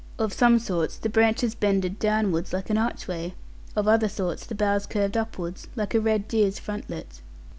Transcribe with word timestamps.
Of 0.17 0.33
some 0.33 0.57
sorts 0.57 0.97
the 0.97 1.09
branches 1.09 1.53
bended 1.53 1.99
downwards, 1.99 2.53
like 2.53 2.71
an 2.71 2.77
archway; 2.79 3.35
of 3.75 3.87
other 3.87 4.09
sorts 4.09 4.47
the 4.47 4.55
boughs 4.55 4.87
curved 4.87 5.15
upwards, 5.15 5.67
like 5.75 5.93
a 5.93 5.99
red 6.01 6.27
deer's 6.27 6.57
frontlet. 6.57 7.21